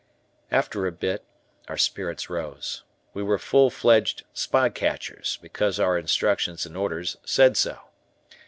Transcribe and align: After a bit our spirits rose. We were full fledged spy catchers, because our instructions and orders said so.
After 0.49 0.87
a 0.87 0.91
bit 0.91 1.23
our 1.67 1.77
spirits 1.77 2.27
rose. 2.27 2.81
We 3.13 3.21
were 3.21 3.37
full 3.37 3.69
fledged 3.69 4.23
spy 4.33 4.69
catchers, 4.69 5.37
because 5.43 5.79
our 5.79 5.95
instructions 5.95 6.65
and 6.65 6.75
orders 6.75 7.17
said 7.23 7.55
so. 7.55 7.79